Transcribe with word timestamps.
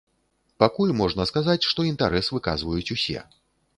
Пакуль 0.61 0.93
можна 1.01 1.27
сказаць, 1.31 1.67
што 1.73 1.87
інтарэс 1.93 2.33
выказваюць 2.37 2.87
усе. 2.97 3.19